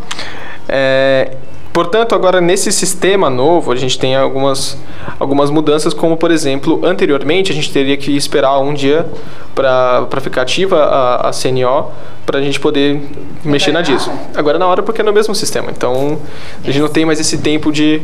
[0.67, 1.37] É,
[1.71, 4.79] portanto, agora nesse sistema novo, a gente tem algumas,
[5.21, 9.07] algumas mudanças, como por exemplo, anteriormente a gente teria que esperar um dia
[9.55, 11.91] para ficar ativa a, a CNO
[12.25, 13.01] para a gente poder
[13.45, 14.11] mexer na DISO.
[14.35, 16.19] Agora é na hora porque é no mesmo sistema, então
[16.63, 18.01] a gente não tem mais esse tempo de...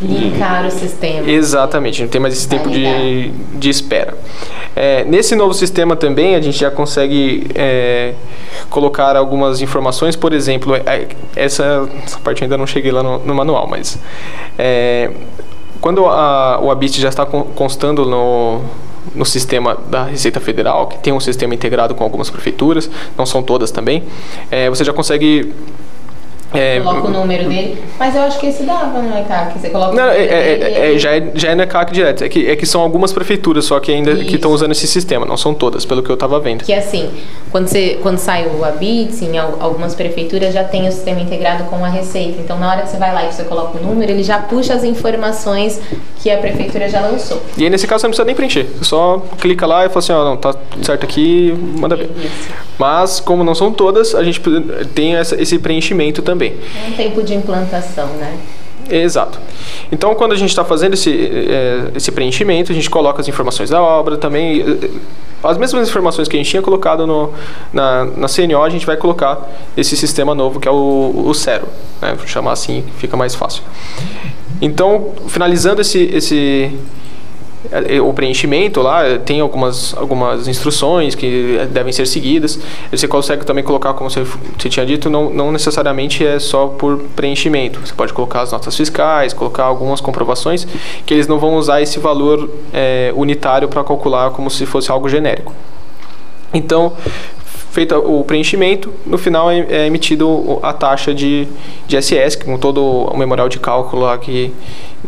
[0.00, 1.28] Linkar o sistema.
[1.28, 4.16] Exatamente, não tem mais esse tempo de, de espera.
[4.82, 8.14] É, nesse novo sistema também a gente já consegue é,
[8.70, 13.34] colocar algumas informações, por exemplo, é, essa, essa parte ainda não cheguei lá no, no
[13.34, 13.98] manual, mas
[14.58, 15.10] é,
[15.82, 18.62] quando a, o ABIT já está constando no,
[19.14, 23.42] no sistema da Receita Federal, que tem um sistema integrado com algumas prefeituras, não são
[23.42, 24.04] todas também,
[24.50, 25.52] é, você já consegue
[26.52, 27.82] é, coloca o número dele.
[27.98, 29.58] Mas eu acho que esse dava no ECAC.
[29.58, 30.74] Você coloca não, o número é, é dele.
[30.74, 32.24] É, é, já, é, já é no ECAC direto.
[32.24, 35.24] É que, é que são algumas prefeituras só que ainda que estão usando esse sistema.
[35.24, 36.64] Não são todas, pelo que eu estava vendo.
[36.64, 37.08] Que assim,
[37.50, 41.84] quando, você, quando sai o ABITS, em algumas prefeituras já tem o sistema integrado com
[41.84, 42.40] a Receita.
[42.40, 44.74] Então, na hora que você vai lá e você coloca o número, ele já puxa
[44.74, 45.80] as informações
[46.22, 47.40] que a prefeitura já lançou.
[47.56, 48.66] E aí, nesse caso, você não precisa nem preencher.
[48.78, 52.10] Você só clica lá e fala assim, ó, oh, não, tá certo aqui, manda ver.
[52.78, 54.40] Mas, como não são todas, a gente
[54.94, 56.39] tem essa, esse preenchimento também.
[56.46, 58.38] É um tempo de implantação, né?
[58.88, 59.38] Exato.
[59.92, 63.70] Então, quando a gente está fazendo esse, é, esse preenchimento, a gente coloca as informações
[63.70, 64.64] da obra também.
[65.42, 67.32] As mesmas informações que a gente tinha colocado no,
[67.72, 71.66] na, na CNO, a gente vai colocar esse sistema novo que é o, o Cero.
[72.02, 72.14] Né?
[72.14, 73.62] Vou chamar assim, fica mais fácil.
[74.60, 76.70] Então, finalizando esse, esse,
[78.02, 82.58] o preenchimento lá tem algumas, algumas instruções que devem ser seguidas.
[82.90, 86.98] Você consegue também colocar, como você, você tinha dito, não, não necessariamente é só por
[87.14, 87.80] preenchimento.
[87.80, 90.66] Você pode colocar as notas fiscais, colocar algumas comprovações
[91.04, 95.08] que eles não vão usar esse valor é, unitário para calcular como se fosse algo
[95.08, 95.52] genérico.
[96.52, 96.94] Então,
[97.70, 101.46] feito o preenchimento, no final é, é emitido a taxa de,
[101.86, 104.52] de SS, com todo o memorial de cálculo que,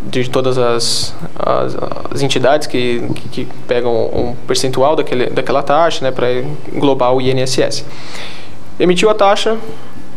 [0.03, 1.77] de todas as, as,
[2.13, 6.29] as entidades que, que, que, pegam um percentual daquele, daquela taxa né, para
[6.73, 7.85] englobar o INSS.
[8.79, 9.59] Emitiu a taxa,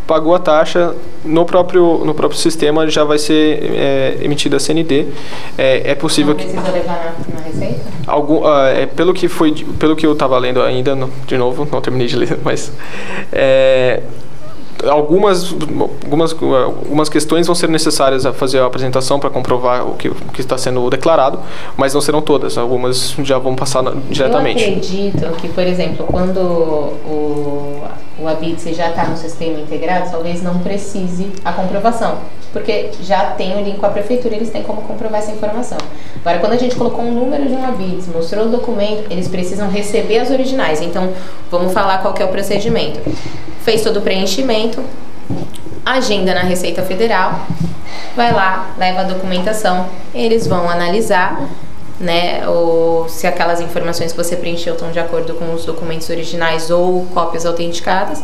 [0.08, 5.08] pagou a taxa, no próprio, no próprio sistema já vai ser é, emitida a CND.
[5.58, 7.96] É, é possível Não precisa levar na, na receita?
[8.08, 11.82] Algum, uh, é, pelo que foi pelo que eu estava lendo ainda de novo não
[11.82, 12.72] terminei de ler mas
[13.32, 14.04] é,
[14.84, 15.54] algumas,
[16.04, 20.16] algumas, algumas questões vão ser necessárias a fazer a apresentação para comprovar o que, o
[20.34, 21.40] que está sendo declarado,
[21.78, 22.58] mas não serão todas.
[22.58, 24.64] Algumas já vão passar na, diretamente.
[24.64, 27.84] Eu acredito que, por exemplo, quando o,
[28.20, 32.18] o ABITSE já está no sistema integrado, talvez não precise a comprovação,
[32.52, 35.78] porque já tem o link com a prefeitura, eles têm como comprovar essa informação.
[36.22, 39.70] Agora, quando a gente colocou um número de um ABITS, mostrou o documento, eles precisam
[39.70, 40.82] receber as originais.
[40.82, 41.10] Então,
[41.50, 43.00] vamos falar qual é o procedimento
[43.66, 44.82] fez todo o preenchimento,
[45.84, 47.48] agenda na Receita Federal,
[48.16, 51.50] vai lá, leva a documentação, eles vão analisar
[52.00, 56.70] né, ou se aquelas informações que você preencheu estão de acordo com os documentos originais
[56.70, 58.24] ou cópias autenticadas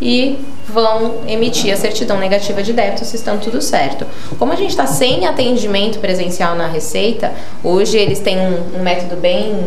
[0.00, 4.06] e vão emitir a certidão negativa de débito se estão tudo certo.
[4.38, 7.32] Como a gente está sem atendimento presencial na Receita,
[7.64, 9.66] hoje eles têm um, um método bem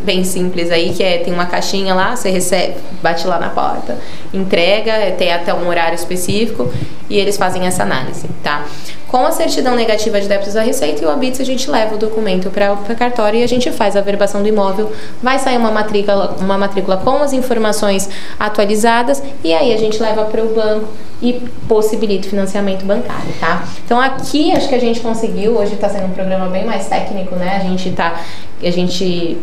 [0.00, 3.98] bem simples aí, que é tem uma caixinha lá, você recebe, bate lá na porta,
[4.32, 6.72] entrega, tem até um horário específico
[7.08, 8.64] e eles fazem essa análise, tá?
[9.12, 11.98] Com a certidão negativa de débitos da Receita e o ABITS, a gente leva o
[11.98, 14.90] documento para o cartório e a gente faz a verbação do imóvel.
[15.22, 18.08] Vai sair uma matrícula, uma matrícula com as informações
[18.40, 20.88] atualizadas e aí a gente leva para o banco
[21.20, 21.34] e
[21.68, 23.68] possibilita o financiamento bancário, tá?
[23.84, 27.36] Então aqui acho que a gente conseguiu, hoje está sendo um programa bem mais técnico,
[27.36, 27.58] né?
[27.58, 28.18] A gente tá
[28.62, 29.36] a gente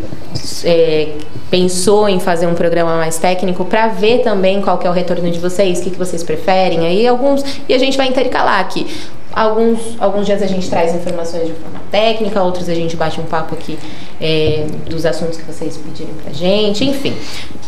[0.63, 1.09] é,
[1.51, 5.29] pensou em fazer um programa mais técnico para ver também qual que é o retorno
[5.29, 8.87] de vocês, o que, que vocês preferem aí alguns e a gente vai intercalar aqui
[9.31, 13.25] Alguns, alguns dias a gente traz informações de forma técnica, outros a gente bate um
[13.25, 13.77] papo aqui
[14.19, 17.15] é, dos assuntos que vocês pedirem pra gente, enfim.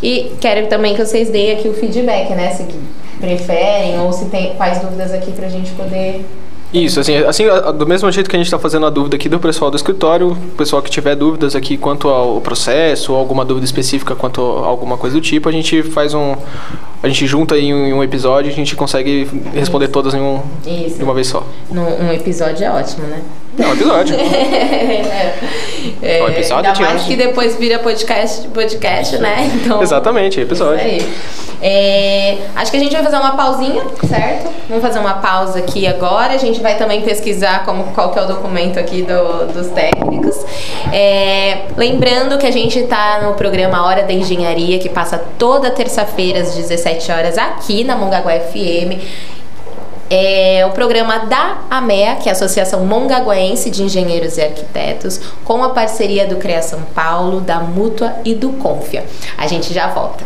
[0.02, 2.52] E quero também que vocês deem aqui o feedback, né?
[2.54, 2.66] Se
[3.20, 6.26] preferem ou se tem quais dúvidas aqui pra gente poder
[6.74, 7.46] isso, assim, assim,
[7.78, 10.32] do mesmo jeito que a gente está fazendo a dúvida aqui do pessoal do escritório,
[10.32, 14.68] o pessoal que tiver dúvidas aqui quanto ao processo, ou alguma dúvida específica quanto a
[14.68, 16.36] alguma coisa do tipo, a gente faz um.
[17.04, 19.94] A gente junta em um episódio e a gente consegue responder Isso.
[19.94, 20.98] todas em um, Isso.
[20.98, 21.44] de uma vez só.
[21.72, 23.22] um episódio é ótimo, né?
[23.60, 24.16] É um episódio.
[26.02, 29.52] é, é, um episódio ainda mais que depois vira podcast, podcast né?
[29.56, 30.88] Então, Exatamente, episódio.
[30.88, 31.52] Isso aí.
[31.64, 34.50] É, acho que a gente vai fazer uma pausinha, certo?
[34.68, 36.34] Vamos fazer uma pausa aqui agora.
[36.34, 40.44] A gente vai também pesquisar como, qual que é o documento aqui do, dos técnicos.
[40.92, 46.42] É, lembrando que a gente está no programa Hora da Engenharia, que passa toda terça-feira
[46.42, 48.98] às 17 horas aqui na Mongaguá FM
[50.14, 55.64] é o programa da AMEA, que é a Associação Mongaguaense de Engenheiros e Arquitetos, com
[55.64, 59.06] a parceria do CREA São Paulo, da Mútua e do Confia.
[59.38, 60.26] A gente já volta.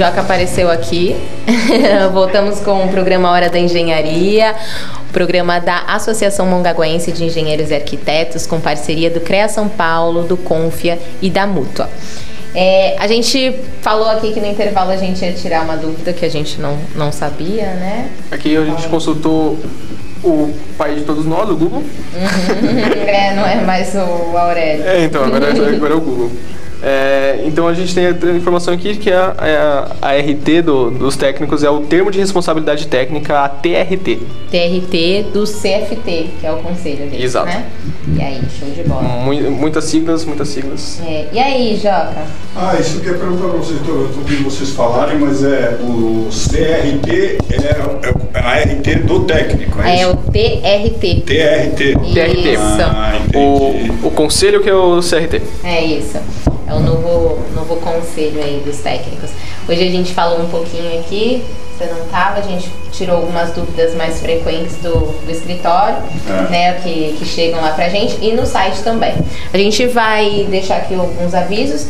[0.00, 1.14] Joca apareceu aqui.
[2.10, 4.54] Voltamos com o programa Hora da Engenharia,
[5.10, 10.22] o programa da Associação Mongaguense de Engenheiros e Arquitetos, com parceria do CREA São Paulo,
[10.22, 11.90] do Confia e da Mútua.
[12.54, 16.24] É, a gente falou aqui que no intervalo a gente ia tirar uma dúvida que
[16.24, 18.08] a gente não, não sabia, né?
[18.30, 19.58] Aqui a gente consultou
[20.24, 21.84] o pai de todos nós, o Google.
[23.06, 24.82] é, não é mais o Aurélio.
[24.82, 26.30] É, então, agora, agora é o Google.
[26.82, 30.90] É, então a gente tem a informação aqui que a, é a, a RT do,
[30.90, 34.18] dos técnicos é o termo de responsabilidade técnica, a TRT.
[34.50, 37.46] TRT do CFT, que é o conselho deles, Exato.
[37.46, 37.66] né?
[38.16, 39.02] E aí, show de bola.
[39.02, 41.00] muitas siglas, muitas siglas.
[41.06, 41.26] É.
[41.32, 42.24] E aí, Joca?
[42.56, 46.28] Ah, isso que eu ia perguntar pra vocês, eu ouvindo vocês falarem, mas é o
[46.30, 51.22] CRT é, é a RT do técnico, é, é o TRT.
[51.26, 51.94] TRT.
[51.94, 52.52] TRT.
[52.52, 52.62] Isso.
[52.82, 55.42] Ah, o, o conselho que é o CRT.
[55.62, 56.18] É isso.
[56.70, 59.30] É o novo, novo conselho aí dos técnicos.
[59.68, 61.44] Hoje a gente falou um pouquinho aqui,
[61.76, 65.96] você não estava, a gente tirou algumas dúvidas mais frequentes do, do escritório,
[66.28, 66.50] é.
[66.50, 69.14] né, que, que chegam lá pra gente e no site também.
[69.52, 71.86] A gente vai deixar aqui alguns avisos.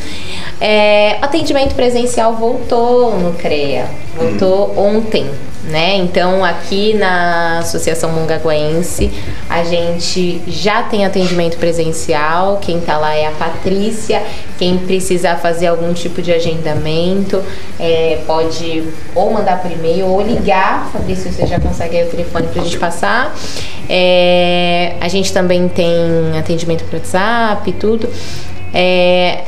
[0.61, 3.87] É, atendimento presencial voltou no CREA,
[4.17, 4.97] voltou hum.
[4.97, 5.31] ontem
[5.65, 5.97] né?
[5.97, 9.11] Então, aqui na Associação Mongaguense,
[9.49, 12.59] a gente já tem atendimento presencial.
[12.61, 14.23] Quem está lá é a Patrícia.
[14.59, 17.43] Quem precisar fazer algum tipo de agendamento,
[17.79, 18.85] é, pode
[19.15, 20.90] ou mandar por e-mail ou ligar.
[20.91, 23.35] Fabrício, você já consegue aí o telefone para a gente passar.
[23.89, 25.91] É, a gente também tem
[26.39, 28.09] atendimento por WhatsApp e tudo.
[28.73, 29.45] É,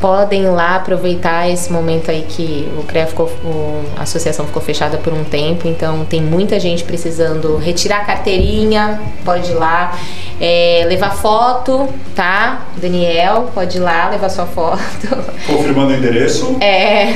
[0.00, 3.30] podem lá aproveitar esse momento aí que o CREA ficou,
[3.96, 9.00] a associação ficou fechada por um tempo, então tem muita gente precisando retirar a carteirinha,
[9.24, 9.98] pode ir lá,
[10.40, 12.66] é, levar foto, tá?
[12.76, 15.08] Daniel, pode ir lá levar sua foto.
[15.46, 16.56] Confirmando o endereço.
[16.60, 17.14] É.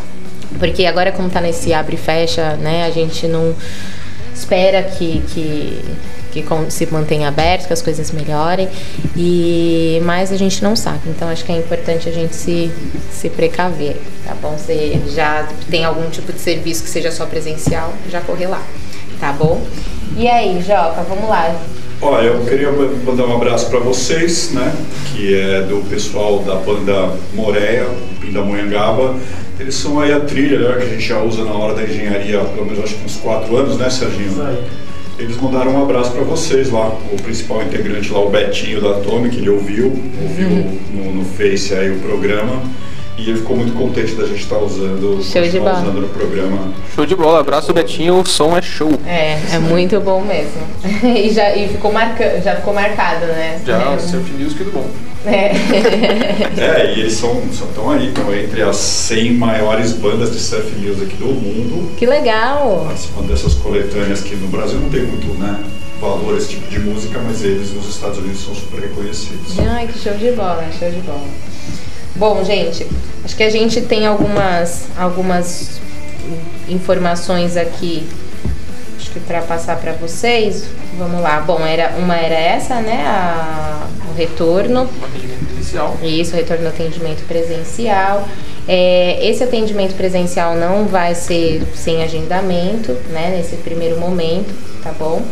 [0.59, 2.85] porque agora como tá nesse abre e fecha, né?
[2.85, 3.55] A gente não
[4.35, 5.81] espera que, que
[6.33, 8.69] que se mantenha aberto, que as coisas melhorem.
[9.17, 11.01] E mas a gente não sabe.
[11.07, 12.73] Então acho que é importante a gente se,
[13.11, 14.57] se precaver, tá bom?
[14.57, 18.63] Você já tem algum tipo de serviço que seja só presencial, já correr lá,
[19.21, 19.63] tá bom?
[20.17, 21.55] E aí, Joca, vamos lá.
[22.01, 24.75] Olha, eu queria mandar um abraço para vocês, né?
[25.13, 27.87] Que é do pessoal da banda Moreia,
[28.21, 29.15] Pindamonhangaba.
[29.61, 32.41] Eles são aí a trilha né, que a gente já usa na hora da engenharia,
[32.41, 34.33] pelo menos acho que uns quatro anos, né, Serginho?
[34.33, 34.65] Isso aí.
[35.23, 39.37] Eles mandaram um abraço para vocês lá, o principal integrante lá, o Betinho da Atomic,
[39.37, 39.87] ele ouviu,
[40.21, 40.79] ouviu uhum.
[40.93, 42.61] no, no Face aí o programa.
[43.19, 45.81] E ele ficou muito contente da gente estar tá usando, show de bola.
[45.81, 46.73] usando no programa.
[46.95, 48.91] Show de bola, abraço Betinho, o som é show.
[49.07, 50.63] É, é muito bom mesmo.
[51.05, 53.61] e já e ficou marca, já ficou marcado, né?
[53.67, 53.99] Já, é.
[53.99, 54.87] Surf News que do bom.
[55.27, 55.53] É.
[56.59, 61.15] é, e eles são, estão aí, estão entre as 100 maiores bandas de surf music
[61.17, 61.93] do mundo.
[61.97, 62.85] Que legal!
[62.87, 65.63] Participando dessas coletâneas que no Brasil não tem muito, né?
[66.03, 69.57] valor esse tipo de música, mas eles nos Estados Unidos são super reconhecidos.
[69.61, 71.23] Ai, que show de bola, show de bola.
[72.15, 72.87] Bom, gente,
[73.25, 75.81] acho que a gente tem algumas, algumas
[76.69, 78.07] informações aqui,
[78.99, 80.65] acho que para passar para vocês.
[80.99, 81.41] Vamos lá.
[81.41, 83.03] Bom, era uma era essa, né?
[83.07, 84.83] A, o retorno.
[84.83, 85.97] O atendimento presencial.
[86.03, 88.29] Isso, o retorno do atendimento presencial.
[88.69, 93.35] É, esse atendimento presencial não vai ser sem agendamento, né?
[93.37, 95.23] Nesse primeiro momento, tá bom?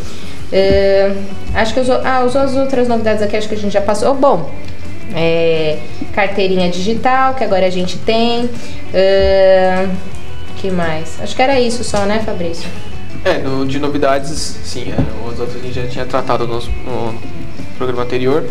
[1.54, 4.14] Acho que os, ah, as outras novidades aqui acho que a gente já passou.
[4.14, 4.50] Bom,
[5.14, 5.78] é,
[6.12, 8.44] carteirinha digital, que agora a gente tem.
[8.44, 9.90] Uh,
[10.56, 11.18] que mais?
[11.20, 12.68] Acho que era isso só, né, Fabrício?
[13.24, 14.92] É, no, de novidades, sim.
[14.92, 17.18] É, os outros a gente já tinha tratado no, no
[17.76, 18.44] programa anterior.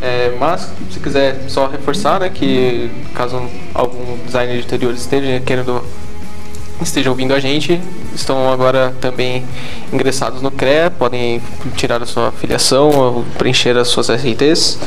[0.00, 5.82] É, mas, se quiser só reforçar, né, que caso algum designer de interiores esteja querendo
[6.82, 7.80] estejam ouvindo a gente
[8.16, 9.44] estão agora também
[9.92, 11.40] ingressados no CREA, podem
[11.76, 14.40] tirar a sua filiação, preencher as suas RTs.
[14.40, 14.78] Isso,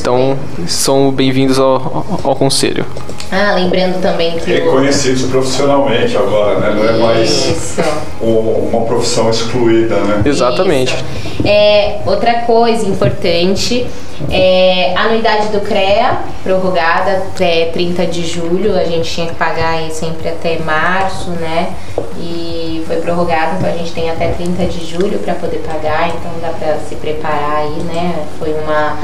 [0.00, 0.66] então, bem.
[0.66, 2.86] são bem-vindos ao, ao, ao, conselho.
[3.34, 4.52] Ah, lembrando também que.
[4.52, 5.28] Reconhecidos o...
[5.28, 6.74] profissionalmente agora, né?
[6.74, 7.78] Não é mais
[8.20, 10.22] uma profissão excluída, né?
[10.26, 10.94] Exatamente.
[10.94, 11.48] Isso.
[11.48, 13.86] É, outra coisa importante
[14.30, 19.90] é, anuidade do CREA, prorrogada até 30 de julho, a gente tinha que pagar aí
[19.90, 21.74] sempre até março, né?
[22.18, 26.30] E foi prorrogado, então a gente tem até 30 de julho para poder pagar, então
[26.40, 28.26] dá para se preparar aí, né?
[28.38, 28.98] Foi uma,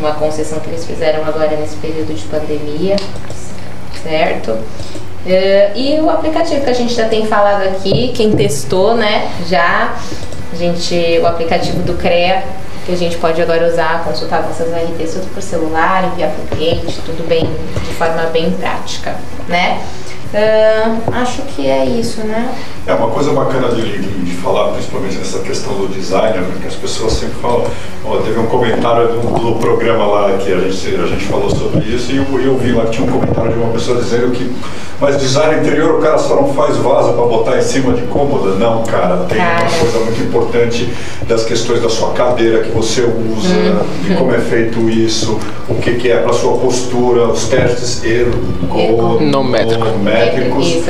[0.00, 2.96] uma concessão que eles fizeram agora nesse período de pandemia,
[4.02, 4.50] certo?
[4.50, 9.30] Uh, e o aplicativo que a gente já tem falado aqui, quem testou, né?
[9.48, 9.94] Já,
[10.52, 12.42] a gente, o aplicativo do CREA
[12.84, 16.46] que a gente pode agora usar, consultar nossas RTs tudo por celular, enviar para o
[16.48, 19.14] cliente, tudo bem, de forma bem prática,
[19.48, 19.80] né?
[20.32, 22.54] Uh, acho que é isso, né?
[22.86, 26.74] É uma coisa bacana de, de, falar, principalmente nessa questão do designer, né, que as
[26.74, 27.66] pessoas sempre falam.
[28.02, 31.84] Ó, teve um comentário do, do, programa lá que a gente, a gente falou sobre
[31.84, 34.50] isso e eu, eu vi lá que tinha um comentário de uma pessoa dizendo que
[35.02, 38.54] mas design interior o cara só não faz vaso para botar em cima de cômoda.
[38.54, 39.62] Não, cara, tem cara.
[39.62, 40.88] uma coisa muito importante
[41.26, 43.84] das questões da sua cadeira que você usa, hum.
[44.04, 50.68] de como é feito isso, o que, que é para sua postura, os testes ergonométricos,
[50.68, 50.84] isso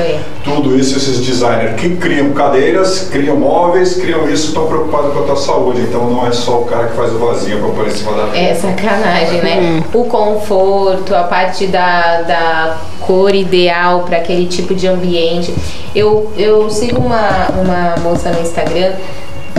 [0.45, 5.23] tudo isso esses designers que criam cadeiras, criam móveis, criam isso, estão preocupados com a
[5.23, 5.81] tua saúde.
[5.81, 8.37] Então não é só o cara que faz o vasinho para pôr em cima da
[8.37, 9.59] É sacanagem, né?
[9.59, 9.83] Hum.
[9.95, 12.77] O conforto, a parte da, da
[13.07, 15.55] cor ideal para aquele tipo de ambiente.
[15.95, 18.93] Eu, eu sigo uma, uma moça no Instagram,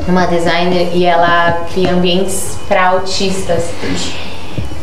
[0.07, 3.69] uma designer, e ela cria ambientes para autistas.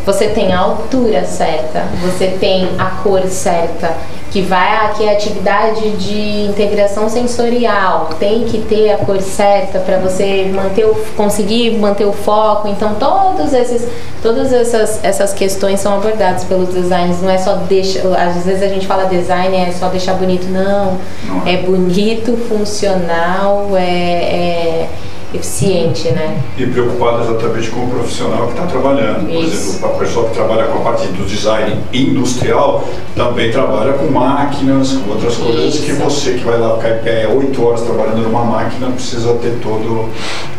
[0.05, 3.94] Você tem a altura certa, você tem a cor certa,
[4.30, 9.98] que vai aqui a atividade de integração sensorial, tem que ter a cor certa para
[9.98, 12.68] você manter o, conseguir manter o foco.
[12.68, 13.88] Então todos esses,
[14.22, 17.20] todas essas, essas questões são abordadas pelos designers.
[17.20, 20.98] Não é só deixa, às vezes a gente fala design é só deixar bonito, não.
[21.26, 21.46] não.
[21.46, 24.88] É bonito, funcional, é, é
[25.32, 26.42] eficiente, né?
[26.58, 29.26] E preocupado exatamente com o profissional que está trabalhando.
[29.26, 29.70] Por Isso.
[29.70, 34.92] exemplo, a pessoa que trabalha com a parte do design industrial também trabalha com máquinas,
[34.92, 35.84] com outras coisas Isso.
[35.84, 39.58] que você que vai lá ficar em pé oito horas trabalhando numa máquina precisa ter
[39.62, 40.08] todo.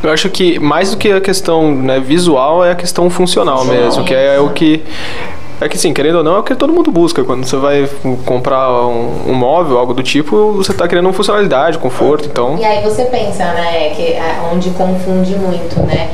[0.01, 3.83] Eu acho que mais do que a questão né, visual é a questão funcional, funcional
[3.83, 4.81] mesmo, que é o que
[5.61, 7.23] é que sim, querendo ou não, é o que todo mundo busca.
[7.23, 7.89] Quando você vai
[8.25, 12.57] comprar um, um móvel, algo do tipo, você está querendo funcionalidade, conforto, então...
[12.57, 16.09] E aí você pensa, né, que é onde confunde muito, né?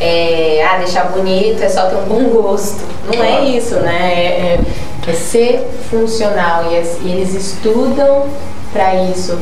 [0.00, 2.82] É, ah, deixar bonito é só ter um bom gosto.
[3.06, 4.14] Não é isso, né?
[4.14, 4.58] É,
[5.06, 6.64] é, é ser funcional.
[6.72, 8.26] E, e eles estudam
[8.72, 9.38] para isso,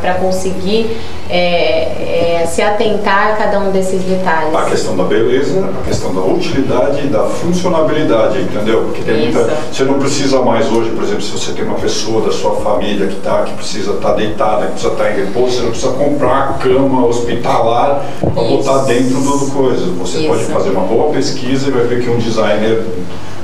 [0.00, 0.96] para conseguir
[1.28, 4.54] é, é, se atentar a cada um desses detalhes.
[4.54, 8.84] A questão da beleza, a questão da utilidade e da funcionabilidade, entendeu?
[8.84, 12.26] Porque tem muita, você não precisa mais hoje, por exemplo, se você tem uma pessoa
[12.26, 15.16] da sua família que, tá, que precisa estar tá deitada, que precisa estar tá em
[15.16, 19.86] repouso, você não precisa comprar a cama hospitalar para botar dentro do coisa.
[19.98, 20.28] Você isso.
[20.28, 22.84] pode fazer uma boa pesquisa e vai ver que um designer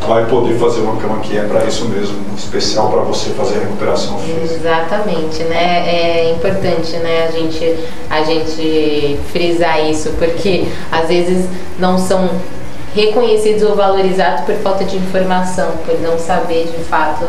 [0.07, 3.61] vai poder fazer uma cama que é para isso mesmo, especial para você fazer a
[3.61, 4.54] recuperação física.
[4.54, 5.84] Exatamente, né?
[5.86, 7.76] É importante, né, a gente,
[8.09, 11.46] a gente frisar isso, porque às vezes
[11.78, 12.28] não são
[12.94, 17.26] reconhecidos ou valorizados por falta de informação, por não saber de fato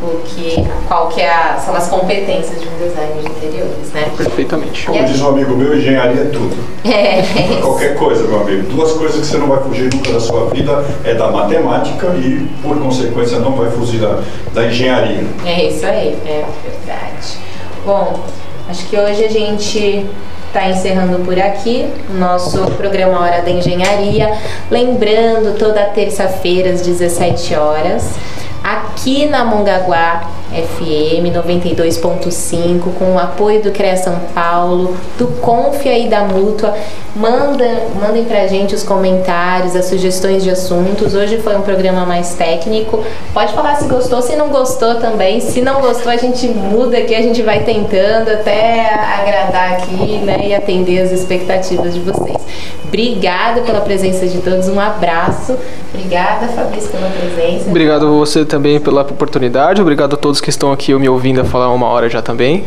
[0.00, 4.08] o que, qual que é a, são as competências de um designer de interiores, né?
[4.16, 4.86] Perfeitamente.
[4.86, 6.56] Como diz um amigo meu, engenharia é tudo.
[6.84, 7.60] É.
[7.60, 8.62] Qualquer coisa, meu amigo.
[8.70, 12.48] Duas coisas que você não vai fugir nunca da sua vida é da matemática e,
[12.62, 14.22] por consequência, não vai fugir da,
[14.54, 15.24] da engenharia.
[15.44, 17.38] É isso aí, é verdade.
[17.84, 18.20] Bom,
[18.68, 20.06] acho que hoje a gente
[20.46, 24.32] está encerrando por aqui o nosso programa Hora da Engenharia.
[24.70, 28.14] Lembrando, toda terça-feira às 17 horas
[28.72, 36.08] aqui na Mongaguá FM 92.5, com o apoio do CREA São Paulo, do Confia e
[36.08, 36.74] da Mútua.
[37.14, 37.66] Manda,
[38.00, 41.14] mandem pra gente os comentários, as sugestões de assuntos.
[41.14, 43.04] Hoje foi um programa mais técnico.
[43.34, 45.40] Pode falar se gostou, se não gostou também.
[45.40, 50.46] Se não gostou, a gente muda aqui, a gente vai tentando até agradar aqui, né,
[50.46, 52.38] e atender as expectativas de vocês.
[52.88, 55.54] Obrigada pela presença de todos, um abraço.
[55.92, 57.68] Obrigada, Fabrício, pela presença.
[57.68, 61.44] Obrigado a você também pela oportunidade, obrigado a todos que estão aqui me ouvindo a
[61.44, 62.64] falar uma hora já também.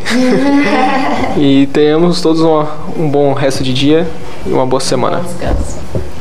[1.36, 4.06] e tenhamos todos uma, um bom resto de dia
[4.46, 5.18] e uma boa semana.
[5.18, 6.11] Bom descanso.